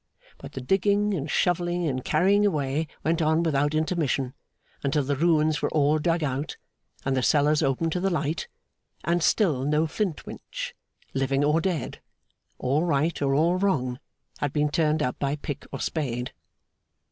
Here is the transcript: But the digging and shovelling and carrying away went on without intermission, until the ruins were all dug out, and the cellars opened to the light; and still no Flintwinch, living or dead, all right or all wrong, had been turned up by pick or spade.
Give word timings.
But 0.39 0.53
the 0.53 0.61
digging 0.61 1.13
and 1.13 1.29
shovelling 1.29 1.85
and 1.85 2.03
carrying 2.03 2.43
away 2.43 2.87
went 3.03 3.21
on 3.21 3.43
without 3.43 3.75
intermission, 3.75 4.33
until 4.81 5.03
the 5.03 5.15
ruins 5.15 5.61
were 5.61 5.69
all 5.69 5.99
dug 5.99 6.23
out, 6.23 6.57
and 7.05 7.15
the 7.15 7.21
cellars 7.21 7.61
opened 7.61 7.91
to 7.91 7.99
the 7.99 8.09
light; 8.09 8.47
and 9.03 9.21
still 9.21 9.63
no 9.63 9.85
Flintwinch, 9.85 10.73
living 11.13 11.43
or 11.43 11.61
dead, 11.61 12.01
all 12.57 12.83
right 12.83 13.21
or 13.21 13.35
all 13.35 13.57
wrong, 13.57 13.99
had 14.39 14.51
been 14.51 14.69
turned 14.69 15.03
up 15.03 15.19
by 15.19 15.35
pick 15.35 15.67
or 15.71 15.79
spade. 15.79 16.33